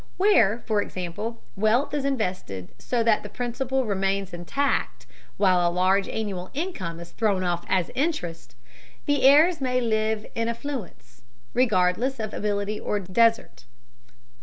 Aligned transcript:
Where, 0.17 0.63
for 0.65 0.81
example, 0.81 1.43
wealth 1.55 1.93
is 1.93 2.05
invested 2.05 2.69
so 2.79 3.03
that 3.03 3.21
the 3.21 3.29
principal 3.29 3.85
remains 3.85 4.33
intact 4.33 5.05
while 5.37 5.69
a 5.69 5.69
large 5.69 6.07
annual 6.09 6.49
income 6.55 6.99
is 6.99 7.11
thrown 7.11 7.43
off 7.43 7.63
as 7.69 7.91
interest, 7.93 8.55
the 9.05 9.21
heirs 9.21 9.61
may 9.61 9.79
live 9.79 10.25
in 10.33 10.47
affluence, 10.47 11.21
regardless 11.53 12.19
of 12.19 12.33
ability 12.33 12.79
or 12.79 12.99
desert. 12.99 13.65